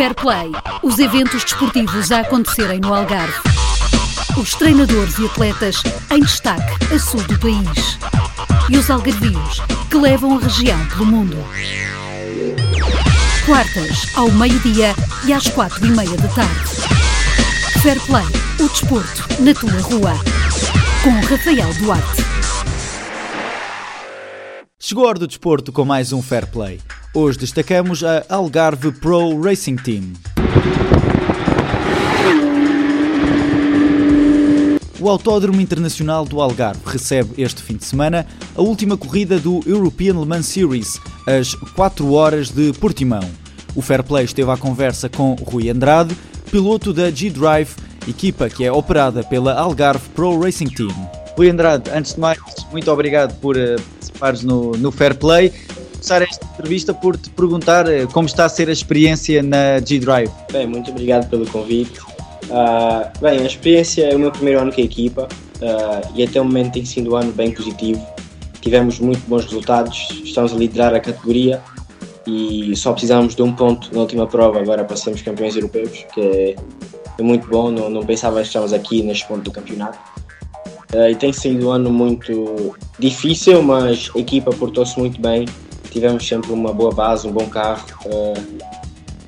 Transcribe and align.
Fair 0.00 0.14
Play, 0.14 0.50
os 0.82 0.98
eventos 0.98 1.44
desportivos 1.44 2.10
a 2.10 2.20
acontecerem 2.20 2.80
no 2.80 2.94
Algarve. 2.94 3.34
Os 4.34 4.54
treinadores 4.54 5.18
e 5.18 5.26
atletas 5.26 5.82
em 6.10 6.20
destaque 6.20 6.94
a 6.94 6.98
sul 6.98 7.22
do 7.24 7.38
país. 7.38 7.98
E 8.70 8.78
os 8.78 8.90
algarvios 8.90 9.60
que 9.90 9.98
levam 9.98 10.38
a 10.38 10.40
região 10.40 10.86
pelo 10.86 11.04
mundo. 11.04 11.36
Quartas, 13.44 14.06
ao 14.14 14.30
meio-dia 14.30 14.94
e 15.26 15.34
às 15.34 15.46
quatro 15.48 15.84
e 15.84 15.90
meia 15.90 16.16
da 16.16 16.28
tarde. 16.28 16.70
Fair 17.82 18.00
Play, 18.06 18.24
o 18.58 18.68
desporto 18.70 19.42
na 19.42 19.52
tua 19.52 19.82
rua. 19.82 20.14
Com 21.02 21.10
Rafael 21.26 21.74
Duarte. 21.74 22.24
Chegou 24.78 25.04
a 25.04 25.08
hora 25.08 25.18
do 25.18 25.26
desporto 25.26 25.70
com 25.70 25.84
mais 25.84 26.10
um 26.10 26.22
Fair 26.22 26.46
Play. 26.46 26.80
Hoje 27.12 27.38
destacamos 27.38 28.04
a 28.04 28.24
Algarve 28.28 28.92
Pro 28.92 29.42
Racing 29.42 29.74
Team. 29.74 30.12
O 35.00 35.08
Autódromo 35.08 35.60
Internacional 35.60 36.24
do 36.24 36.40
Algarve 36.40 36.80
recebe 36.86 37.42
este 37.42 37.64
fim 37.64 37.76
de 37.76 37.84
semana 37.84 38.24
a 38.54 38.62
última 38.62 38.96
corrida 38.96 39.40
do 39.40 39.60
European 39.66 40.20
Le 40.20 40.24
Mans 40.24 40.46
Series, 40.46 41.00
às 41.26 41.52
4 41.74 42.12
horas 42.12 42.50
de 42.50 42.72
Portimão. 42.74 43.28
O 43.74 43.82
Fair 43.82 44.04
Play 44.04 44.26
esteve 44.26 44.52
à 44.52 44.56
conversa 44.56 45.08
com 45.08 45.34
Rui 45.34 45.68
Andrade, 45.68 46.16
piloto 46.48 46.92
da 46.92 47.10
G-Drive, 47.10 47.74
equipa 48.06 48.48
que 48.48 48.64
é 48.64 48.70
operada 48.70 49.24
pela 49.24 49.54
Algarve 49.54 50.08
Pro 50.10 50.40
Racing 50.40 50.68
Team. 50.68 51.10
Rui 51.36 51.50
Andrade, 51.50 51.90
antes 51.90 52.14
de 52.14 52.20
mais, 52.20 52.38
muito 52.70 52.88
obrigado 52.92 53.34
por 53.40 53.56
uh, 53.56 53.80
participares 54.20 54.42
no, 54.42 54.72
no 54.72 54.92
Fair 54.92 55.16
Play. 55.16 55.52
Começar 56.00 56.22
esta 56.22 56.46
entrevista 56.46 56.94
por 56.94 57.14
te 57.14 57.28
perguntar 57.28 57.86
uh, 57.86 58.08
como 58.10 58.26
está 58.26 58.46
a 58.46 58.48
ser 58.48 58.70
a 58.70 58.72
experiência 58.72 59.42
na 59.42 59.78
G-Drive. 59.84 60.30
Bem, 60.50 60.66
muito 60.66 60.90
obrigado 60.90 61.28
pelo 61.28 61.46
convite. 61.50 62.00
Uh, 62.00 63.20
bem, 63.20 63.40
a 63.40 63.44
experiência 63.44 64.06
é 64.06 64.16
o 64.16 64.18
meu 64.18 64.32
primeiro 64.32 64.60
ano 64.60 64.72
com 64.72 64.80
a 64.80 64.84
equipa 64.84 65.28
uh, 65.56 66.12
e 66.14 66.22
até 66.22 66.40
o 66.40 66.44
momento 66.46 66.72
tem 66.72 66.86
sido 66.86 67.12
um 67.12 67.16
ano 67.16 67.32
bem 67.32 67.52
positivo. 67.52 68.00
Tivemos 68.62 68.98
muito 68.98 69.20
bons 69.28 69.44
resultados, 69.44 70.08
estamos 70.24 70.54
a 70.54 70.56
liderar 70.56 70.94
a 70.94 71.00
categoria 71.00 71.60
e 72.26 72.74
só 72.76 72.92
precisamos 72.92 73.34
de 73.34 73.42
um 73.42 73.52
ponto 73.52 73.94
na 73.94 74.00
última 74.00 74.26
prova 74.26 74.58
agora 74.58 74.82
para 74.82 74.96
sermos 74.96 75.20
campeões 75.20 75.54
europeus, 75.54 76.06
que 76.14 76.20
é, 76.22 76.56
é 77.18 77.22
muito 77.22 77.46
bom, 77.46 77.70
não, 77.70 77.90
não 77.90 78.06
pensava 78.06 78.40
que 78.40 78.46
estávamos 78.46 78.72
aqui 78.72 79.02
neste 79.02 79.28
ponto 79.28 79.42
do 79.42 79.50
campeonato. 79.50 79.98
Uh, 80.94 81.10
e 81.10 81.14
tem 81.14 81.30
sido 81.30 81.68
um 81.68 81.70
ano 81.70 81.90
muito 81.92 82.74
difícil, 82.98 83.62
mas 83.62 84.10
a 84.16 84.18
equipa 84.18 84.50
portou-se 84.50 84.98
muito 84.98 85.20
bem, 85.20 85.44
tivemos 85.90 86.26
sempre 86.26 86.52
uma 86.52 86.72
boa 86.72 86.92
base, 86.92 87.26
um 87.26 87.32
bom 87.32 87.46
carro 87.48 87.84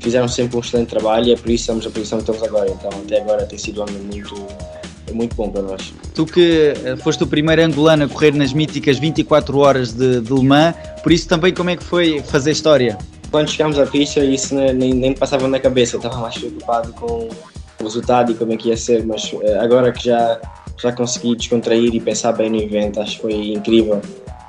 fizeram 0.03 0.29
sempre 0.29 0.57
um 0.57 0.61
excelente 0.61 0.89
trabalho 0.89 1.29
e 1.29 1.33
é 1.33 1.37
por 1.37 1.49
isso 1.49 1.63
estamos 1.63 1.85
na 1.85 1.91
posição 1.91 2.19
que 2.19 2.31
estamos 2.31 2.43
agora. 2.43 2.71
Então, 2.71 2.91
até 2.91 3.21
agora 3.21 3.47
tem 3.47 3.59
sido 3.59 3.81
um 3.81 3.85
ano 3.85 3.99
muito, 4.01 4.35
muito 5.13 5.37
bom 5.37 5.49
para 5.49 5.63
nós. 5.63 5.95
Tu 6.15 6.27
que 6.27 6.75
eh, 6.85 6.97
foste 6.97 7.23
o 7.23 7.27
primeiro 7.27 7.63
angolano 7.63 8.05
a 8.05 8.09
correr 8.09 8.35
nas 8.35 8.53
míticas 8.53 8.99
24 8.99 9.57
horas 9.59 9.93
de, 9.93 10.21
de 10.21 10.33
Le 10.33 10.43
Mans, 10.43 10.75
por 11.03 11.13
isso 11.13 11.29
também 11.29 11.55
como 11.55 11.71
é 11.71 11.77
que 11.77 11.85
foi 11.85 12.21
fazer 12.21 12.51
história? 12.51 12.99
Quando 13.31 13.49
chegámos 13.49 13.79
à 13.79 13.87
pista, 13.87 14.23
isso 14.23 14.55
nem, 14.55 14.93
nem 14.93 15.15
passava 15.15 15.49
na 15.49 15.59
cabeça, 15.59 15.97
eu 15.97 15.99
estava 15.99 16.19
mais 16.19 16.37
preocupado 16.37 16.93
com 16.93 17.29
o 17.81 17.85
resultado 17.85 18.33
e 18.33 18.35
como 18.35 18.53
é 18.53 18.57
que 18.57 18.69
ia 18.69 18.77
ser, 18.77 19.07
mas 19.07 19.33
eh, 19.43 19.59
agora 19.59 19.93
que 19.93 20.05
já, 20.05 20.41
já 20.79 20.93
consegui 20.93 21.37
descontrair 21.37 21.95
e 21.95 22.01
pensar 22.01 22.33
bem 22.33 22.51
no 22.51 22.61
evento, 22.61 23.01
acho 23.01 23.17
que 23.17 23.23
foi 23.23 23.53
incrível. 23.53 24.03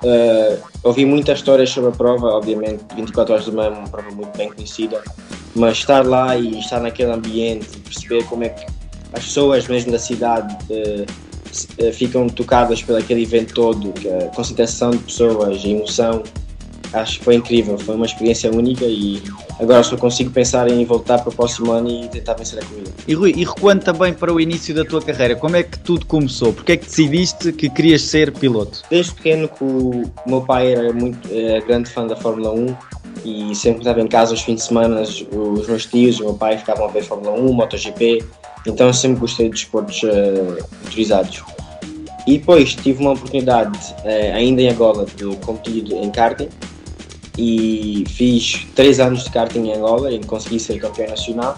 Uh, 0.04 0.62
ouvi 0.84 1.06
muitas 1.06 1.40
histórias 1.40 1.70
sobre 1.70 1.92
a 1.92 1.94
prova, 1.94 2.28
obviamente 2.28 2.84
24 2.94 3.34
horas 3.34 3.46
de 3.46 3.52
manhã 3.54 3.70
é 3.70 3.80
uma 3.80 3.88
prova 3.88 4.12
muito 4.12 4.38
bem 4.38 4.52
conhecida, 4.52 5.02
mas 5.56 5.78
estar 5.78 6.06
lá 6.06 6.36
e 6.36 6.60
estar 6.60 6.82
naquele 6.82 7.12
ambiente, 7.12 7.80
perceber 7.80 8.26
como 8.26 8.44
é 8.44 8.50
que 8.50 8.66
as 9.14 9.24
pessoas 9.24 9.66
mesmo 9.68 9.94
da 9.94 10.00
cidade 10.00 10.54
uh, 10.70 11.94
ficam 11.94 12.28
tocadas 12.28 12.84
pelo 12.84 12.98
aquele 12.98 13.24
evento 13.24 13.54
todo, 13.54 13.94
a 14.22 14.36
concentração 14.36 14.92
de 14.92 14.98
pessoas, 14.98 15.64
a 15.64 15.68
emoção, 15.68 16.24
acho 16.94 17.20
que 17.20 17.26
foi 17.26 17.36
incrível, 17.36 17.78
foi 17.78 17.96
uma 17.96 18.06
experiência 18.06 18.52
única 18.52 18.86
e 18.86 19.22
agora 19.60 19.84
só 19.84 19.98
consigo 19.98 20.30
pensar 20.30 20.70
em 20.70 20.86
voltar 20.86 21.20
para 21.20 21.30
o 21.30 21.36
próximo 21.36 21.72
ano 21.72 21.90
e 21.90 22.08
tentar 22.08 22.36
vencer 22.36 22.60
a 22.60 22.66
corrida. 22.66 22.92
E 23.08 23.14
Rui, 23.14 23.34
e 23.36 23.44
recuando 23.44 23.84
também 23.84 24.14
para 24.14 24.32
o 24.32 24.40
início 24.40 24.74
da 24.76 24.86
tua 24.86 25.02
carreira, 25.02 25.36
como 25.36 25.56
é 25.56 25.64
que 25.64 25.80
tudo 25.80 26.06
começou? 26.06 26.54
Porquê 26.54 26.74
é 26.74 26.78
que 26.78 26.86
decidiste 26.86 27.52
que 27.52 27.70
querias 27.70 28.04
ser 28.04 28.32
piloto? 28.32 28.84
Desde 28.90 29.14
pequeno 29.14 29.48
que 29.48 29.64
o 29.64 30.04
meu 30.26 30.42
pai 30.42 30.74
era 30.74 30.94
muito 30.94 31.28
era 31.32 31.60
grande 31.66 31.90
fã 31.90 32.06
da 32.06 32.16
Fórmula 32.16 32.52
1 32.52 32.76
e 33.26 33.56
sempre 33.56 33.80
estava 33.80 34.02
em 34.02 34.08
casa 34.08 34.32
aos 34.32 34.42
fins 34.42 34.56
de 34.56 34.64
semana, 34.64 35.02
os 35.02 35.68
meus 35.68 35.86
tios, 35.86 36.20
o 36.20 36.26
meu 36.26 36.34
pai 36.36 36.58
ficavam 36.58 36.86
a 36.86 36.88
ver 36.90 37.04
Fórmula 37.04 37.32
1, 37.40 37.54
MotoGP, 37.54 38.24
então 38.68 38.88
eu 38.88 38.94
sempre 38.94 39.20
gostei 39.20 39.50
de 39.50 39.56
esportes 39.56 40.04
uh, 40.04 40.58
motorizados. 40.84 41.44
E 42.26 42.38
depois 42.38 42.74
tive 42.76 43.02
uma 43.02 43.12
oportunidade, 43.12 43.78
uh, 44.04 44.36
ainda 44.36 44.62
em 44.62 44.70
Angola, 44.70 45.06
de 45.06 45.36
competir 45.38 45.92
em 45.92 46.10
karting 46.10 46.50
e 47.38 48.04
fiz 48.08 48.68
três 48.76 49.00
anos 49.00 49.24
de 49.24 49.32
karting 49.32 49.68
em 49.68 49.74
Angola 49.74 50.12
e 50.12 50.24
consegui 50.24 50.60
ser 50.60 50.80
campeão 50.80 51.10
nacional. 51.10 51.58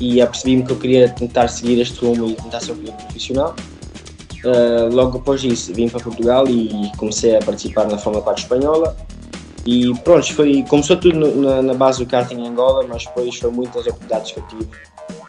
E 0.00 0.20
apercebi-me 0.20 0.62
que 0.64 0.72
eu 0.72 0.76
queria 0.76 1.08
tentar 1.08 1.48
seguir 1.48 1.80
este 1.80 2.04
rumo 2.04 2.28
e 2.28 2.34
tentar 2.34 2.60
ser 2.60 2.72
um 2.72 2.76
profissional. 2.76 3.56
Uh, 4.44 4.94
logo 4.94 5.18
depois 5.18 5.40
disso 5.40 5.74
vim 5.74 5.88
para 5.88 5.98
Portugal 5.98 6.46
e 6.48 6.92
comecei 6.96 7.36
a 7.36 7.40
participar 7.40 7.88
na 7.88 7.98
Fórmula 7.98 8.22
4 8.22 8.42
espanhola. 8.42 8.96
E 9.66 9.92
pronto, 10.00 10.32
foi, 10.32 10.62
começou 10.68 10.96
tudo 10.96 11.18
no, 11.18 11.42
na, 11.42 11.62
na, 11.62 11.74
base 11.74 11.98
do 11.98 12.08
karting 12.08 12.36
em 12.36 12.48
Angola, 12.48 12.86
mas 12.88 13.04
depois 13.04 13.36
foram 13.36 13.54
muitas 13.54 13.86
oportunidades 13.86 14.32
que 14.32 14.38
eu 14.38 14.44
tive 14.46 14.68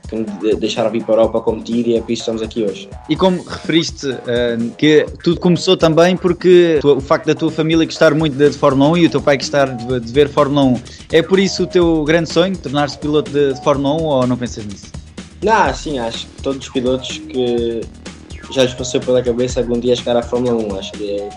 que 0.09 0.15
me 0.15 0.55
deixaram 0.55 0.89
vir 0.89 1.03
para 1.03 1.15
a 1.15 1.17
Europa 1.19 1.41
competir 1.41 1.87
e 1.87 1.95
é 1.95 2.01
por 2.01 2.11
isso 2.11 2.23
que 2.23 2.31
estamos 2.31 2.41
aqui 2.41 2.63
hoje. 2.63 2.89
E 3.07 3.15
como 3.15 3.41
referiste 3.43 4.07
uh, 4.07 4.71
que 4.77 5.05
tudo 5.23 5.39
começou 5.39 5.77
também 5.77 6.17
porque 6.17 6.79
tu, 6.81 6.97
o 6.97 7.01
facto 7.01 7.27
da 7.27 7.35
tua 7.35 7.51
família 7.51 7.85
gostar 7.85 8.13
muito 8.13 8.35
de, 8.35 8.49
de, 8.49 8.57
Fórmula 8.57 8.91
1 8.91 8.97
e 8.97 9.05
o 9.05 9.09
teu 9.09 9.21
pai 9.21 9.37
gostar 9.37 9.65
de, 9.65 9.99
de, 9.99 10.11
ver 10.11 10.29
Fórmula 10.29 10.63
1, 10.63 10.81
é 11.11 11.21
por 11.21 11.39
isso 11.39 11.63
o 11.63 11.67
teu 11.67 12.03
grande 12.03 12.31
sonho, 12.31 12.57
tornar-se 12.57 12.97
piloto 12.97 13.31
de, 13.31 13.53
de, 13.53 13.63
Fórmula 13.63 13.95
1 13.95 14.03
ou 14.03 14.27
não 14.27 14.37
pensas 14.37 14.65
nisso? 14.65 14.87
Não, 15.43 15.73
sim, 15.73 15.99
acho 15.99 16.27
que 16.27 16.41
todos 16.41 16.67
os 16.67 16.73
pilotos 16.73 17.17
que 17.17 17.81
já 18.51 18.63
lhes 18.63 18.73
passou 18.73 18.99
pela 18.99 19.21
cabeça 19.21 19.59
algum 19.59 19.79
dia 19.79 19.95
chegar 19.95 20.17
à 20.17 20.23
Fórmula 20.23 20.55
1, 20.73 20.79
acho 20.79 20.91
que 20.93 21.11
é 21.11 21.29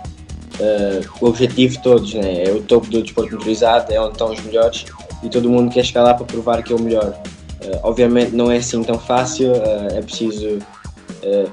uh, 0.60 1.09
o 1.21 1.28
objetivo 1.28 1.75
de 1.75 1.83
todos, 1.83 2.15
né? 2.15 2.44
é 2.44 2.50
o 2.50 2.62
topo 2.62 2.89
do 2.89 3.03
desporto 3.03 3.34
motorizado, 3.34 3.93
é 3.93 4.00
onde 4.00 4.12
estão 4.12 4.33
os 4.33 4.41
melhores 4.43 4.84
e 5.22 5.28
todo 5.28 5.49
mundo 5.49 5.72
quer 5.72 5.84
chegar 5.84 6.03
lá 6.03 6.15
para 6.15 6.27
provar 6.27 6.62
que 6.62 6.72
é 6.72 6.77
o 6.77 6.81
melhor. 6.81 7.16
Uh, 7.64 7.80
obviamente 7.82 8.32
não 8.32 8.50
é 8.50 8.56
assim 8.56 8.82
tão 8.82 8.98
fácil, 8.98 9.52
uh, 9.52 9.96
é 9.96 10.02
preciso 10.02 10.58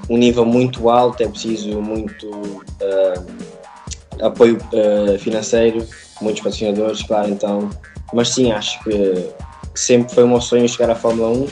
um 0.09 0.17
nível 0.17 0.45
muito 0.45 0.89
alto, 0.89 1.21
é 1.21 1.27
preciso 1.27 1.79
muito 1.79 2.63
apoio 4.19 4.57
financeiro, 5.19 5.85
muitos 6.19 6.41
patrocinadores, 6.41 7.03
claro, 7.03 7.29
então. 7.29 7.69
Mas 8.11 8.29
sim, 8.29 8.51
acho 8.51 8.83
que 8.83 9.29
sempre 9.75 10.13
foi 10.13 10.25
meu 10.25 10.41
sonho 10.41 10.67
chegar 10.67 10.89
à 10.89 10.95
Fórmula 10.95 11.29
1 11.29 11.47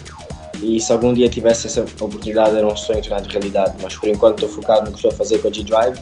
e 0.62 0.80
se 0.80 0.92
algum 0.92 1.14
dia 1.14 1.30
tivesse 1.30 1.68
essa 1.68 1.82
oportunidade 1.82 2.56
era 2.56 2.66
um 2.66 2.76
sonho 2.76 3.02
tornado 3.02 3.30
realidade, 3.30 3.76
mas 3.82 3.96
por 3.96 4.10
enquanto 4.10 4.44
estou 4.44 4.50
focado 4.50 4.86
no 4.86 4.92
que 4.92 4.98
estou 4.98 5.12
a 5.12 5.14
fazer 5.14 5.40
com 5.40 5.48
a 5.48 5.52
G-Drive 5.52 6.00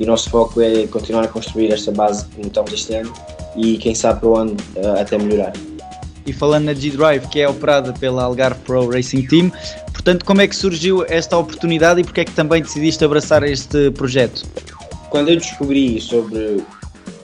e 0.00 0.04
o 0.04 0.06
nosso 0.06 0.30
foco 0.30 0.60
é 0.60 0.86
continuar 0.86 1.24
a 1.24 1.28
construir 1.28 1.72
esta 1.72 1.90
base 1.90 2.26
como 2.26 2.46
estamos 2.46 2.72
este 2.72 2.94
ano 2.94 3.12
e 3.56 3.78
quem 3.78 3.94
sabe 3.94 4.20
para 4.20 4.28
o 4.28 4.36
ano 4.36 4.56
uh, 4.76 5.00
até 5.00 5.18
melhorar. 5.18 5.52
E 6.26 6.32
falando 6.32 6.64
na 6.64 6.74
G-Drive, 6.74 7.28
que 7.28 7.40
é 7.40 7.48
operada 7.48 7.92
pela 7.92 8.24
Algarve 8.24 8.60
Pro 8.60 8.90
Racing 8.90 9.26
Team, 9.26 9.52
portanto, 9.92 10.24
como 10.24 10.40
é 10.40 10.48
que 10.48 10.56
surgiu 10.56 11.04
esta 11.08 11.38
oportunidade 11.38 12.00
e 12.00 12.04
porque 12.04 12.22
é 12.22 12.24
que 12.24 12.32
também 12.32 12.60
decidiste 12.60 13.04
abraçar 13.04 13.44
este 13.44 13.90
projeto? 13.92 14.44
Quando 15.08 15.28
eu 15.28 15.36
descobri 15.36 16.00
sobre 16.00 16.64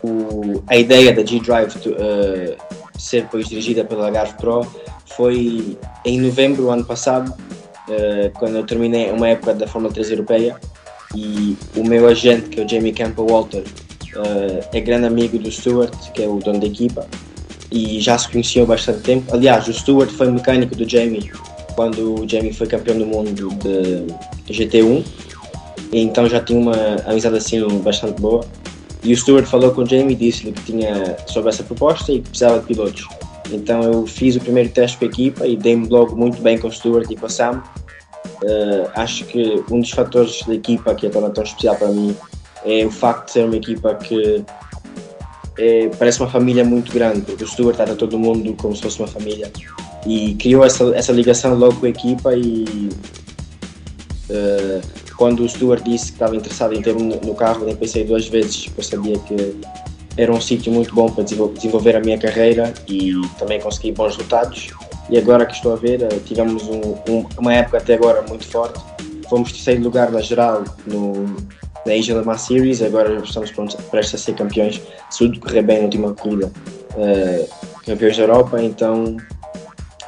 o, 0.02 0.62
a 0.68 0.76
ideia 0.76 1.12
da 1.12 1.24
G-Drive 1.24 1.74
uh, 1.76 2.56
ser 2.98 3.22
depois 3.22 3.48
dirigida 3.48 3.84
pela 3.84 4.06
Algarve 4.06 4.34
Pro, 4.34 4.66
foi 5.16 5.76
em 6.04 6.20
novembro 6.20 6.62
do 6.62 6.70
ano 6.70 6.84
passado, 6.84 7.30
uh, 7.30 8.30
quando 8.38 8.56
eu 8.56 8.64
terminei 8.64 9.10
uma 9.10 9.28
época 9.28 9.54
da 9.54 9.66
Fórmula 9.66 9.92
3 9.92 10.10
europeia 10.12 10.56
e 11.14 11.56
o 11.76 11.84
meu 11.84 12.08
agente, 12.08 12.48
que 12.48 12.60
é 12.60 12.64
o 12.64 12.68
Jamie 12.68 12.92
Campbell 12.92 13.26
Walter, 13.26 13.64
uh, 14.16 14.64
é 14.72 14.80
grande 14.80 15.06
amigo 15.06 15.38
do 15.38 15.50
Stuart, 15.50 16.12
que 16.12 16.22
é 16.22 16.28
o 16.28 16.38
dono 16.38 16.60
da 16.60 16.66
equipa, 16.66 17.06
e 17.72 18.00
já 18.00 18.16
se 18.18 18.28
conheciam 18.28 18.64
há 18.64 18.68
bastante 18.68 19.00
tempo. 19.00 19.34
Aliás, 19.34 19.66
o 19.66 19.72
Stuart 19.72 20.10
foi 20.10 20.30
mecânico 20.30 20.76
do 20.76 20.88
Jamie 20.88 21.30
quando 21.74 22.20
o 22.20 22.28
Jamie 22.28 22.52
foi 22.52 22.66
campeão 22.66 22.98
do 22.98 23.06
mundo 23.06 23.32
de 23.32 24.52
GT1, 24.52 25.04
e 25.90 26.00
então 26.00 26.28
já 26.28 26.38
tinha 26.38 26.60
uma 26.60 26.76
amizade 27.06 27.36
assim 27.36 27.66
bastante 27.78 28.20
boa. 28.20 28.44
E 29.02 29.12
o 29.12 29.16
Stuart 29.16 29.46
falou 29.46 29.72
com 29.72 29.82
o 29.82 29.86
Jamie 29.86 30.12
e 30.12 30.16
disse-lhe 30.16 30.52
que 30.52 30.62
tinha 30.64 31.16
sobre 31.26 31.48
essa 31.48 31.64
proposta 31.64 32.12
e 32.12 32.20
que 32.20 32.28
precisava 32.28 32.60
de 32.60 32.66
pilotos. 32.66 33.08
Então 33.50 33.82
eu 33.82 34.06
fiz 34.06 34.36
o 34.36 34.40
primeiro 34.40 34.68
teste 34.68 34.98
com 34.98 35.06
a 35.06 35.08
equipa 35.08 35.46
e 35.46 35.56
dei-me 35.56 35.88
logo 35.88 36.14
muito 36.14 36.40
bem 36.42 36.58
com 36.58 36.68
o 36.68 36.70
Stuart 36.70 37.10
e 37.10 37.16
com 37.16 37.26
a 37.26 37.28
Sam 37.28 37.62
Uh, 38.42 38.90
acho 38.96 39.24
que 39.26 39.62
um 39.70 39.80
dos 39.80 39.90
fatores 39.90 40.42
da 40.42 40.54
equipa 40.54 40.94
que 40.96 41.06
é 41.06 41.10
tão, 41.10 41.30
tão 41.30 41.44
especial 41.44 41.76
para 41.76 41.88
mim 41.88 42.16
é 42.64 42.84
o 42.84 42.90
facto 42.90 43.26
de 43.26 43.32
ser 43.32 43.44
uma 43.44 43.56
equipa 43.56 43.94
que 43.94 44.44
é, 45.58 45.88
parece 45.98 46.20
uma 46.20 46.30
família 46.30 46.64
muito 46.64 46.92
grande, 46.92 47.22
porque 47.22 47.44
o 47.44 47.46
Stuart 47.46 47.76
trata 47.76 47.94
todo 47.94 48.18
mundo 48.18 48.54
como 48.54 48.74
se 48.74 48.82
fosse 48.82 48.98
uma 48.98 49.08
família. 49.08 49.50
e 50.06 50.34
criou 50.34 50.64
essa, 50.64 50.84
essa 50.96 51.12
ligação 51.12 51.54
logo 51.54 51.76
com 51.76 51.86
a 51.86 51.88
equipa 51.88 52.34
e 52.34 52.88
uh, 54.30 54.80
quando 55.16 55.44
o 55.44 55.48
Stuart 55.48 55.82
disse 55.84 56.06
que 56.06 56.12
estava 56.12 56.34
interessado 56.34 56.74
em 56.74 56.82
ter-me 56.82 57.02
no 57.02 57.34
carro, 57.34 57.64
nem 57.64 57.76
pensei 57.76 58.04
duas 58.04 58.26
vezes, 58.26 58.66
porque 58.66 58.82
sabia 58.82 59.18
que 59.18 59.56
era 60.16 60.32
um 60.32 60.40
sítio 60.40 60.72
muito 60.72 60.94
bom 60.94 61.08
para 61.08 61.24
desenvolver 61.24 61.96
a 61.96 62.00
minha 62.00 62.18
carreira 62.18 62.72
e 62.88 63.12
também 63.38 63.60
consegui 63.60 63.92
bons 63.92 64.16
resultados. 64.16 64.68
E 65.08 65.18
agora 65.18 65.46
que 65.46 65.54
estou 65.54 65.72
a 65.72 65.76
ver, 65.76 66.02
eh, 66.02 66.08
tivemos 66.24 66.64
um, 66.64 66.96
um, 67.08 67.26
uma 67.38 67.54
época 67.54 67.78
até 67.78 67.94
agora 67.94 68.22
muito 68.22 68.46
forte. 68.46 68.80
Fomos 69.28 69.52
terceiro 69.52 69.82
lugar 69.82 70.10
na 70.10 70.20
geral 70.20 70.64
no, 70.86 71.36
na 71.86 72.22
Mans 72.22 72.42
Series, 72.42 72.82
agora 72.82 73.22
estamos 73.24 73.50
prontos, 73.50 73.76
prestes 73.90 74.20
a 74.20 74.24
ser 74.24 74.34
campeões, 74.34 74.80
se 75.10 75.18
tudo 75.18 75.40
correr 75.40 75.62
bem 75.62 75.78
na 75.78 75.84
última 75.84 76.14
corrida, 76.14 76.50
uh, 76.94 77.48
campeões 77.84 78.16
da 78.16 78.22
Europa, 78.22 78.62
então 78.62 79.16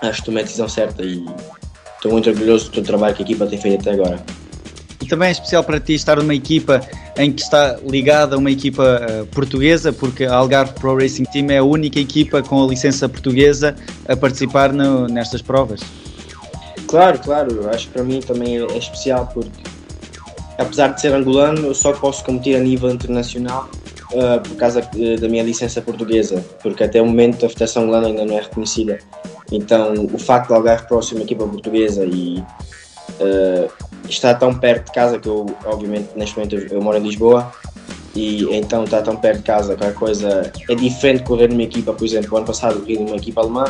acho 0.00 0.20
que 0.20 0.26
tomei 0.26 0.42
a 0.42 0.44
decisão 0.44 0.68
certa 0.68 1.02
e 1.02 1.24
estou 1.96 2.12
muito 2.12 2.28
orgulhoso 2.30 2.70
do 2.70 2.82
trabalho 2.82 3.14
que 3.14 3.22
a 3.22 3.24
equipa 3.24 3.46
tem 3.46 3.60
feito 3.60 3.80
até 3.80 3.92
agora. 3.92 4.22
E 5.00 5.06
também 5.06 5.28
é 5.28 5.32
especial 5.32 5.62
para 5.62 5.80
ti 5.80 5.94
estar 5.94 6.16
numa 6.16 6.34
equipa 6.34 6.80
em 7.18 7.30
que 7.30 7.42
está 7.42 7.76
ligada 7.86 8.36
a 8.36 8.38
uma 8.38 8.50
equipa 8.50 9.00
uh, 9.02 9.26
portuguesa, 9.26 9.92
porque 9.92 10.24
a 10.24 10.34
Algarve 10.34 10.72
Pro 10.74 10.96
Racing 10.96 11.24
Team 11.24 11.50
é 11.50 11.58
a 11.58 11.64
única 11.64 12.00
equipa 12.00 12.42
com 12.42 12.64
a 12.64 12.66
licença 12.66 13.08
portuguesa 13.08 13.76
a 14.08 14.16
participar 14.16 14.72
no, 14.72 15.06
nestas 15.06 15.42
provas. 15.42 15.80
Claro, 16.86 17.18
claro, 17.18 17.68
acho 17.70 17.88
que 17.88 17.94
para 17.94 18.04
mim 18.04 18.20
também 18.20 18.58
é 18.58 18.78
especial 18.78 19.28
porque 19.32 19.50
apesar 20.58 20.88
de 20.88 21.00
ser 21.00 21.12
angolano, 21.12 21.66
eu 21.66 21.74
só 21.74 21.92
posso 21.92 22.24
competir 22.24 22.56
a 22.56 22.60
nível 22.60 22.90
internacional 22.90 23.68
uh, 24.12 24.40
por 24.46 24.56
causa 24.56 24.80
uh, 24.80 25.20
da 25.20 25.28
minha 25.28 25.42
licença 25.42 25.80
portuguesa, 25.80 26.44
porque 26.62 26.84
até 26.84 27.00
o 27.00 27.06
momento 27.06 27.44
a 27.46 27.48
Federação 27.48 27.84
Angolana 27.84 28.08
ainda 28.08 28.24
não 28.24 28.38
é 28.38 28.40
reconhecida. 28.40 28.98
Então, 29.52 29.92
o 30.12 30.18
facto 30.18 30.48
de 30.48 30.54
Algarve 30.54 30.86
ser 31.02 31.14
uma 31.14 31.24
equipa 31.24 31.46
portuguesa 31.46 32.04
e 32.04 32.42
uh, 33.20 34.38
tão 34.38 34.54
perto 34.54 34.86
de 34.86 34.92
casa 34.92 35.18
que 35.18 35.28
eu, 35.28 35.46
obviamente, 35.64 36.08
neste 36.16 36.36
momento 36.36 36.56
eu, 36.56 36.82
moro 36.82 36.98
em 36.98 37.02
Lisboa 37.02 37.52
e 38.14 38.44
então 38.54 38.84
está 38.84 39.02
tão 39.02 39.16
perto 39.16 39.38
de 39.38 39.44
casa 39.44 39.74
que 39.76 39.84
a 39.84 39.92
coisa 39.92 40.52
é 40.68 40.74
diferente 40.74 41.24
correr 41.24 41.48
numa 41.48 41.62
equipa, 41.62 41.92
por 41.92 42.04
exemplo, 42.04 42.36
ano 42.36 42.46
passado 42.46 42.80
corri 42.80 42.98
numa 42.98 43.16
equipa 43.16 43.40
alemã 43.40 43.64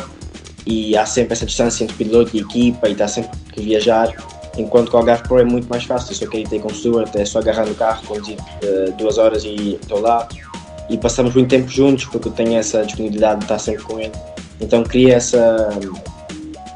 e 0.65 0.95
há 0.95 1.05
sempre 1.05 1.33
essa 1.33 1.45
distância 1.45 1.83
entre 1.83 1.95
piloto 1.95 2.35
e 2.35 2.41
equipa 2.41 2.87
e 2.87 2.91
está 2.91 3.07
sempre 3.07 3.31
que 3.51 3.61
viajar, 3.61 4.13
enquanto 4.57 4.89
que 4.89 4.95
o 4.95 4.99
Algarve 4.99 5.23
Pro 5.23 5.39
é 5.39 5.43
muito 5.43 5.67
mais 5.67 5.83
fácil, 5.83 6.11
eu 6.11 6.15
só 6.15 6.27
quero 6.27 6.49
ter 6.49 6.59
com 6.59 6.69
o 6.69 6.73
Stuart, 6.73 7.15
é 7.15 7.25
só 7.25 7.39
agarrar 7.39 7.65
no 7.65 7.75
carro, 7.75 8.05
conduzir 8.05 8.37
uh, 8.37 8.91
duas 8.97 9.17
horas 9.17 9.43
e 9.43 9.75
estou 9.81 9.99
lá 9.99 10.27
e 10.89 10.97
passamos 10.97 11.33
muito 11.33 11.49
tempo 11.49 11.67
juntos 11.67 12.05
porque 12.05 12.27
eu 12.27 12.31
tenho 12.31 12.57
essa 12.57 12.83
disponibilidade 12.85 13.39
de 13.39 13.45
estar 13.45 13.59
sempre 13.59 13.83
com 13.83 13.99
ele, 13.99 14.13
então 14.61 14.83
cria 14.83 15.15
essa 15.15 15.69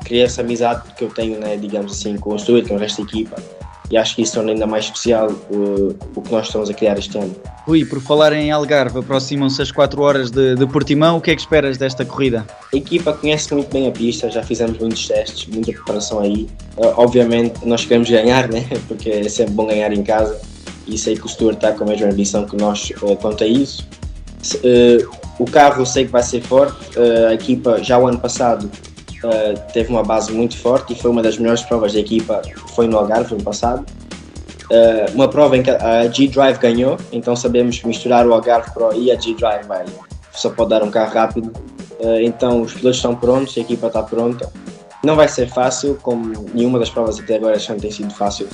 criei 0.03 0.23
essa 0.23 0.41
amizade 0.41 0.81
que 0.97 1.03
eu 1.03 1.09
tenho, 1.09 1.39
né, 1.39 1.55
digamos 1.55 1.91
assim, 1.91 2.17
com 2.17 2.33
o 2.33 2.39
Stuart, 2.39 2.67
com 2.67 2.73
o 2.73 2.77
resto 2.77 3.03
da 3.03 3.09
equipa. 3.09 3.58
E 3.91 3.97
acho 3.97 4.15
que 4.15 4.21
isso 4.21 4.35
torna 4.35 4.51
ainda 4.51 4.67
mais 4.67 4.85
especial 4.85 5.31
uh, 5.31 5.95
o 6.15 6.21
que 6.21 6.31
nós 6.31 6.45
estamos 6.45 6.69
a 6.69 6.73
criar 6.73 6.97
este 6.99 7.17
ano. 7.17 7.35
Rui, 7.65 7.83
por 7.85 7.99
falar 7.99 8.33
em 8.33 8.51
Algarve, 8.51 8.99
aproximam-se 8.99 9.61
as 9.61 9.71
4 9.71 10.01
horas 10.01 10.29
de, 10.29 10.55
de, 10.55 10.67
Portimão, 10.67 11.17
o 11.17 11.21
que 11.21 11.31
é 11.31 11.35
que 11.35 11.41
esperas 11.41 11.77
desta 11.77 12.05
corrida? 12.05 12.45
A 12.71 12.77
equipa 12.77 13.13
conhece 13.13 13.51
muito 13.53 13.71
bem 13.73 13.87
a 13.87 13.91
pista, 13.91 14.29
já 14.29 14.43
fizemos 14.43 14.77
muitos 14.77 15.07
testes, 15.07 15.47
muita 15.47 15.71
preparação 15.71 16.19
aí. 16.19 16.47
Uh, 16.77 16.93
obviamente 16.97 17.65
nós 17.65 17.83
queremos 17.83 18.09
ganhar, 18.09 18.47
né? 18.47 18.67
porque 18.87 19.09
é 19.09 19.29
sempre 19.29 19.53
bom 19.53 19.65
ganhar 19.65 19.91
em 19.91 20.03
casa 20.03 20.39
e 20.87 20.97
sei 20.97 21.15
que 21.15 21.25
o 21.25 21.29
Stuart 21.29 21.55
está 21.55 21.71
com 21.71 21.83
a 21.83 21.87
mesma 21.87 22.07
ambição 22.07 22.45
que 22.45 22.55
nós 22.55 22.91
uh, 23.01 23.15
quanto 23.15 23.43
a 23.43 23.47
isso. 23.47 23.87
O 25.37 25.45
carro 25.45 25.81
eu 25.81 25.85
sei 25.85 26.05
que 26.05 26.11
vai 26.11 26.23
ser 26.23 26.41
forte, 26.41 26.77
a 27.27 27.33
equipa 27.33 27.83
já 27.83 27.97
o 27.97 28.07
ano 28.07 28.19
passado 28.19 28.69
uh, 29.23 29.71
teve 29.73 29.89
uma 29.89 30.03
base 30.03 30.31
muito 30.31 30.57
forte 30.57 30.93
e 30.93 30.95
foi 30.95 31.11
uma 31.11 31.21
das 31.21 31.37
melhores 31.37 31.61
provas 31.63 31.93
da 31.93 31.99
equipa, 31.99 32.41
foi 32.75 32.87
no 32.87 32.97
Algarve 32.97 33.35
no 33.35 33.43
passado. 33.43 33.85
Uh, 34.69 35.15
uma 35.15 35.27
prova 35.27 35.57
em 35.57 35.63
que 35.63 35.71
a 35.71 36.07
G-Drive 36.07 36.59
ganhou, 36.59 36.97
então 37.11 37.35
sabemos 37.35 37.81
misturar 37.83 38.27
o 38.27 38.33
Algarve 38.33 38.71
Pro 38.71 38.93
e 38.93 39.11
a 39.11 39.19
G-Drive 39.19 39.65
vai, 39.65 39.85
só 40.31 40.49
pode 40.49 40.69
dar 40.69 40.83
um 40.83 40.91
carro 40.91 41.13
rápido. 41.13 41.51
Uh, 41.99 42.21
então 42.21 42.61
os 42.61 42.73
pilotos 42.73 42.97
estão 42.97 43.15
prontos, 43.15 43.57
a 43.57 43.61
equipa 43.61 43.87
está 43.87 44.03
pronta. 44.03 44.51
Não 45.03 45.15
vai 45.15 45.27
ser 45.27 45.47
fácil, 45.47 45.97
como 46.01 46.45
nenhuma 46.53 46.77
das 46.77 46.89
provas 46.89 47.19
até 47.19 47.35
agora 47.35 47.57
não 47.69 47.77
tem 47.77 47.91
sido 47.91 48.13
fácil. 48.13 48.47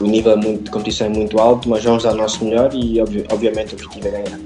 O 0.00 0.04
nível 0.04 0.36
de 0.38 0.70
competição 0.70 1.06
é 1.06 1.10
muito 1.10 1.38
alto, 1.38 1.68
mas 1.68 1.84
vamos 1.84 2.02
dar 2.02 2.12
o 2.12 2.16
nosso 2.16 2.44
melhor 2.44 2.70
e 2.74 3.00
obviamente 3.00 3.74
o 3.74 3.76
objetivo 3.76 4.08
é 4.08 4.10
ganhar. 4.10 4.40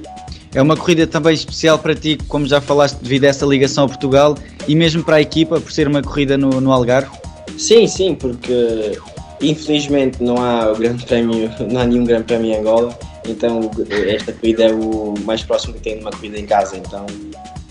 É 0.55 0.61
uma 0.61 0.77
corrida 0.77 1.07
também 1.07 1.35
especial 1.35 1.79
para 1.79 1.95
ti, 1.95 2.19
como 2.29 2.47
já 2.47 2.61
falaste, 2.61 2.97
devido 2.97 3.25
a 3.25 3.29
essa 3.29 3.47
ligação 3.47 3.85
a 3.85 3.89
Portugal 3.89 4.37
e 4.69 4.75
mesmo 4.75 5.05
para 5.05 5.17
a 5.17 5.21
equipa, 5.21 5.61
por 5.61 5.73
ser 5.73 5.89
uma 5.89 6.03
corrida 6.03 6.37
no, 6.37 6.61
no 6.61 6.73
Algarve? 6.73 7.11
Sim, 7.59 7.87
sim, 7.87 8.15
porque 8.15 8.99
infelizmente 9.41 10.23
não 10.23 10.37
há 10.43 10.73
o 10.73 10.77
grande 10.77 11.05
prémio, 11.05 11.51
não 11.71 11.81
há 11.81 11.87
nenhum 11.87 12.05
grande 12.05 12.25
prémio 12.25 12.53
em 12.53 12.57
Angola, 12.57 12.99
então 13.29 13.71
esta 14.09 14.33
corrida 14.33 14.65
é 14.65 14.73
o 14.73 15.15
mais 15.25 15.43
próximo 15.43 15.75
que 15.75 15.81
tem 15.81 15.97
de 15.97 16.03
uma 16.03 16.11
corrida 16.11 16.39
em 16.39 16.47
casa, 16.47 16.77
então 16.77 17.07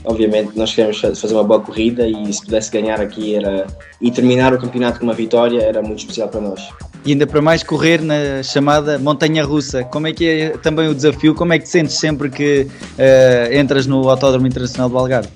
obviamente 0.03 0.51
nós 0.55 0.73
queremos 0.73 0.99
fazer 0.99 1.33
uma 1.33 1.43
boa 1.43 1.59
corrida 1.59 2.07
e 2.07 2.31
se 2.31 2.43
pudesse 2.43 2.71
ganhar 2.71 3.01
aqui 3.01 3.35
era 3.35 3.65
e 3.99 4.11
terminar 4.11 4.53
o 4.53 4.59
campeonato 4.59 4.99
com 4.99 5.05
uma 5.05 5.13
vitória 5.13 5.61
era 5.61 5.81
muito 5.81 5.99
especial 5.99 6.29
para 6.29 6.41
nós 6.41 6.69
e 7.05 7.11
ainda 7.11 7.27
para 7.27 7.41
mais 7.41 7.61
correr 7.61 8.01
na 8.01 8.41
chamada 8.41 8.97
montanha 8.97 9.43
russa. 9.43 9.83
Como 9.83 10.07
é 10.07 10.11
que 10.11 10.27
é 10.27 10.49
também 10.57 10.89
o 10.89 10.95
desafio? 10.95 11.35
Como 11.35 11.53
é 11.53 11.59
que 11.59 11.65
te 11.65 11.69
sentes 11.69 11.99
sempre 11.99 12.31
que 12.31 12.67
uh, 12.67 13.53
entras 13.53 13.85
no 13.85 14.09
Autódromo 14.09 14.47
Internacional 14.47 14.89
do 14.89 14.97
Algarve? 14.97 15.29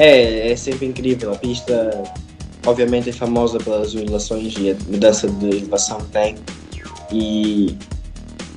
É, 0.00 0.50
é 0.50 0.56
sempre 0.56 0.86
incrível. 0.86 1.30
A 1.30 1.36
pista, 1.36 2.02
obviamente, 2.66 3.10
é 3.10 3.12
famosa 3.12 3.58
pelas 3.58 3.94
ondulações 3.94 4.54
e 4.58 4.70
a 4.70 4.76
mudança 4.90 5.28
de 5.28 5.46
elevação 5.58 5.98
que 5.98 6.06
tem. 6.06 6.36
E 7.12 7.76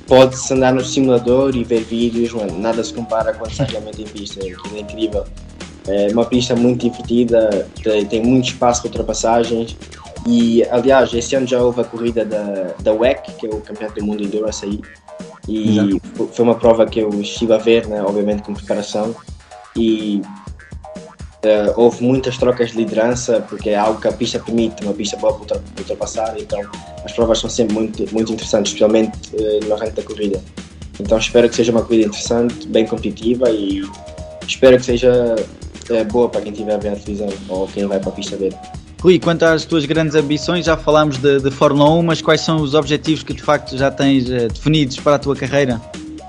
pode-se 0.06 0.54
andar 0.54 0.72
no 0.72 0.82
simulador 0.82 1.54
e 1.54 1.62
ver 1.62 1.84
vídeos, 1.84 2.32
mano, 2.32 2.58
nada 2.58 2.82
se 2.82 2.94
compara 2.94 3.34
com 3.34 3.44
realmente 3.44 4.00
em 4.00 4.06
pista. 4.06 4.40
Aquilo 4.40 4.74
é 4.74 4.80
incrível. 4.80 5.24
É 5.86 6.08
uma 6.12 6.24
pista 6.24 6.56
muito 6.56 6.88
divertida, 6.88 7.68
tem 8.08 8.22
muito 8.22 8.46
espaço 8.46 8.80
para 8.80 8.88
ultrapassagens 8.88 9.76
e, 10.26 10.64
aliás, 10.70 11.12
esse 11.12 11.36
ano 11.36 11.46
já 11.46 11.60
houve 11.60 11.82
a 11.82 11.84
corrida 11.84 12.24
da, 12.24 12.74
da 12.80 12.92
WEC, 12.94 13.32
que 13.32 13.46
é 13.46 13.50
o 13.50 13.60
Campeonato 13.60 14.00
do 14.00 14.06
Mundo 14.06 14.22
Endurance 14.22 14.64
aí. 14.64 14.80
E 15.46 15.78
Exato. 15.78 16.28
foi 16.32 16.42
uma 16.42 16.54
prova 16.54 16.86
que 16.86 17.00
eu 17.00 17.10
estive 17.20 17.52
a 17.52 17.58
ver, 17.58 17.86
né, 17.86 18.02
obviamente 18.02 18.42
com 18.42 18.54
preparação. 18.54 19.14
E 19.76 20.22
uh, 21.46 21.72
houve 21.76 22.02
muitas 22.02 22.36
trocas 22.36 22.70
de 22.70 22.76
liderança, 22.76 23.44
porque 23.48 23.70
é 23.70 23.76
algo 23.76 24.00
que 24.00 24.08
a 24.08 24.12
pista 24.12 24.38
permite, 24.38 24.82
uma 24.84 24.92
pista 24.92 25.16
boa 25.16 25.34
para 25.34 25.60
ultrapassar. 25.78 26.34
Então, 26.38 26.60
as 27.04 27.12
provas 27.12 27.38
são 27.38 27.50
sempre 27.50 27.74
muito, 27.74 28.12
muito 28.12 28.32
interessantes, 28.32 28.72
especialmente 28.72 29.12
uh, 29.34 29.66
no 29.66 29.74
arranque 29.74 29.92
da 29.92 30.02
corrida. 30.02 30.42
Então, 30.98 31.18
espero 31.18 31.48
que 31.48 31.56
seja 31.56 31.72
uma 31.72 31.82
corrida 31.82 32.06
interessante, 32.06 32.66
bem 32.68 32.86
competitiva 32.86 33.50
e 33.50 33.82
espero 34.46 34.76
que 34.76 34.84
seja 34.84 35.36
uh, 35.90 36.04
boa 36.12 36.28
para 36.28 36.40
quem 36.40 36.52
estiver 36.52 36.74
a 36.74 36.78
ver 36.78 36.88
a 36.88 36.96
televisão 36.96 37.28
ou 37.48 37.66
quem 37.68 37.86
vai 37.86 37.98
para 37.98 38.10
a 38.10 38.12
pista 38.12 38.36
ver. 38.36 38.54
Rui, 39.00 39.18
quanto 39.18 39.42
às 39.44 39.64
tuas 39.66 39.84
grandes 39.84 40.14
ambições, 40.14 40.64
já 40.64 40.76
falámos 40.76 41.18
de, 41.18 41.40
de, 41.40 41.50
Fórmula 41.50 41.90
1, 41.90 42.02
mas 42.02 42.22
quais 42.22 42.40
são 42.40 42.62
os 42.62 42.74
objetivos 42.74 43.22
que 43.22 43.34
de 43.34 43.42
facto 43.42 43.76
já 43.76 43.90
tens 43.90 44.24
definidos 44.24 44.98
para 44.98 45.16
a 45.16 45.18
tua 45.18 45.36
carreira? 45.36 45.78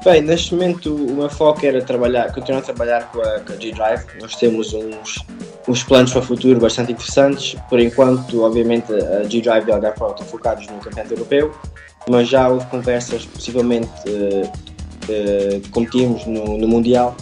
Bem, 0.05 0.21
neste 0.21 0.53
momento 0.53 0.93
o 0.93 1.15
meu 1.15 1.29
foco 1.31 1.65
era 1.65 1.81
trabalhar, 1.81 2.31
continuar 2.31 2.59
a 2.59 2.61
trabalhar 2.61 3.11
com 3.11 3.21
a, 3.21 3.37
a 3.37 3.59
G-Drive. 3.59 4.05
Nós 4.21 4.35
temos 4.35 4.71
uns, 4.71 5.25
uns 5.67 5.83
planos 5.83 6.11
para 6.11 6.19
o 6.19 6.23
futuro 6.23 6.59
bastante 6.59 6.91
interessantes. 6.91 7.55
Por 7.67 7.79
enquanto, 7.79 8.43
obviamente, 8.43 8.93
a 8.93 9.23
G-Drive 9.23 9.67
e 9.67 9.71
a 9.71 9.75
Algarve 9.75 9.97
estão 9.99 10.27
focados 10.27 10.67
no 10.67 10.77
campeonato 10.77 11.11
europeu, 11.11 11.51
mas 12.07 12.27
já 12.27 12.47
houve 12.47 12.67
conversas, 12.67 13.25
possivelmente, 13.25 13.89
uh, 14.05 14.45
uh, 14.45 15.69
competimos 15.71 16.23
no, 16.27 16.55
no 16.55 16.67
Mundial 16.67 17.17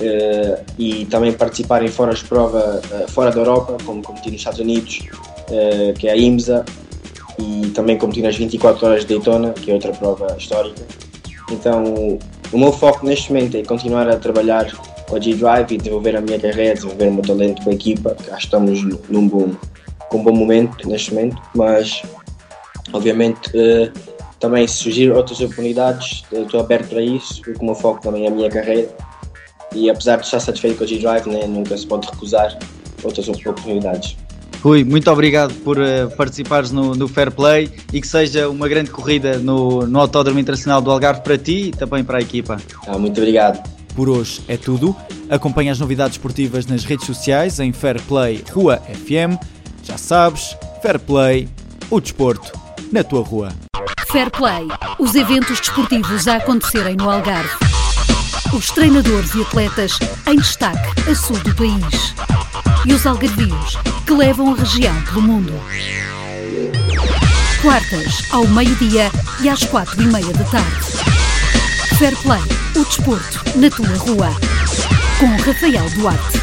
uh, 0.00 0.64
e 0.76 1.06
também 1.06 1.32
participarem 1.32 1.86
fora 1.86 2.12
de 2.12 2.24
prova, 2.24 2.82
fora 3.10 3.30
da 3.30 3.38
Europa, 3.38 3.76
como 3.86 4.02
competir 4.02 4.32
nos 4.32 4.40
Estados 4.40 4.58
Unidos, 4.58 4.98
que 5.96 6.08
é 6.08 6.10
a 6.10 6.16
IMSA, 6.16 6.64
e 7.38 7.68
também 7.68 7.96
competir 7.96 8.24
nas 8.24 8.34
24 8.34 8.84
horas 8.84 9.04
de 9.04 9.14
Daytona, 9.14 9.52
que 9.52 9.70
é 9.70 9.74
outra 9.74 9.92
prova 9.92 10.34
histórica. 10.36 11.09
Então, 11.50 12.18
o 12.52 12.58
meu 12.58 12.72
foco 12.72 13.06
neste 13.06 13.32
momento 13.32 13.56
é 13.56 13.62
continuar 13.62 14.08
a 14.08 14.16
trabalhar 14.16 14.70
com 15.08 15.16
a 15.16 15.20
G-Drive 15.20 15.72
e 15.72 15.76
desenvolver 15.78 16.16
a 16.16 16.20
minha 16.20 16.38
carreira, 16.38 16.74
desenvolver 16.74 17.08
o 17.08 17.12
meu 17.14 17.22
talento 17.22 17.62
com 17.62 17.70
a 17.70 17.72
equipa, 17.72 18.14
que 18.14 18.30
estamos 18.32 18.82
num 19.08 19.28
bom, 19.28 19.50
com 20.08 20.18
um 20.18 20.22
bom 20.22 20.34
momento 20.34 20.88
neste 20.88 21.12
momento, 21.12 21.40
mas 21.54 22.02
obviamente 22.92 23.50
também 24.38 24.66
se 24.66 24.76
surgir 24.76 25.10
outras 25.12 25.40
oportunidades, 25.40 26.24
estou 26.32 26.60
aberto 26.60 26.88
para 26.88 27.02
isso, 27.02 27.42
porque 27.42 27.60
o 27.60 27.64
meu 27.64 27.74
foco 27.74 28.00
também 28.00 28.24
é 28.24 28.28
a 28.28 28.30
minha 28.30 28.48
carreira 28.48 28.88
e 29.74 29.90
apesar 29.90 30.16
de 30.16 30.24
estar 30.24 30.40
satisfeito 30.40 30.78
com 30.78 30.84
a 30.84 30.86
G-Drive, 30.86 31.26
né, 31.28 31.46
nunca 31.46 31.76
se 31.76 31.86
pode 31.86 32.08
recusar 32.08 32.58
outras 33.04 33.28
oportunidades. 33.28 34.16
Rui, 34.62 34.84
muito 34.84 35.10
obrigado 35.10 35.54
por 35.64 35.78
uh, 35.78 36.10
participares 36.16 36.70
no, 36.70 36.94
no, 36.94 37.08
Fair 37.08 37.30
Play 37.30 37.70
e 37.92 38.00
que 38.00 38.06
seja 38.06 38.48
uma 38.48 38.68
grande 38.68 38.90
corrida 38.90 39.38
no, 39.38 39.86
no 39.86 39.98
Autódromo 39.98 40.38
Internacional 40.38 40.82
do 40.82 40.90
Algarve 40.90 41.22
para 41.22 41.38
ti 41.38 41.68
e 41.68 41.70
também 41.70 42.04
para 42.04 42.18
a 42.18 42.20
equipa. 42.20 42.58
Ah, 42.86 42.98
muito 42.98 43.18
obrigado. 43.18 43.62
Por 43.94 44.08
hoje 44.08 44.42
é 44.46 44.58
tudo. 44.58 44.94
Acompanhe 45.30 45.70
as 45.70 45.78
novidades 45.78 46.16
esportivas 46.16 46.66
nas 46.66 46.84
redes 46.84 47.06
sociais 47.06 47.58
em 47.58 47.72
Fair 47.72 48.00
Play 48.02 48.44
Rua 48.52 48.76
FM. 48.78 49.42
Já 49.82 49.96
sabes, 49.96 50.56
Fair 50.82 50.98
Play, 50.98 51.48
o 51.90 51.98
desporto 51.98 52.52
na 52.92 53.02
tua 53.02 53.22
rua. 53.22 53.52
Fair 54.08 54.30
Play, 54.30 54.68
os 54.98 55.14
eventos 55.14 55.58
desportivos 55.58 56.28
a 56.28 56.36
acontecerem 56.36 56.96
no 56.96 57.08
Algarve. 57.08 57.50
Os 58.52 58.70
treinadores 58.72 59.34
e 59.34 59.40
atletas 59.40 59.98
em 60.28 60.36
destaque 60.36 61.10
a 61.10 61.14
sul 61.14 61.38
do 61.38 61.54
país. 61.54 62.14
E 62.84 62.92
os 62.92 63.06
algarvios 63.06 63.76
que 64.10 64.14
levam 64.14 64.52
a 64.52 64.56
região 64.56 65.02
pelo 65.02 65.22
mundo. 65.22 65.52
Quartas, 67.62 68.24
ao 68.32 68.44
meio-dia 68.48 69.08
e 69.40 69.48
às 69.48 69.62
quatro 69.62 70.02
e 70.02 70.06
meia 70.06 70.32
da 70.32 70.44
tarde. 70.46 70.86
Fair 71.96 72.16
Play, 72.16 72.42
o 72.74 72.84
desporto 72.84 73.40
na 73.54 73.70
tua 73.70 73.96
rua. 73.98 74.36
Com 75.20 75.26
Rafael 75.36 75.88
Duarte. 75.90 76.39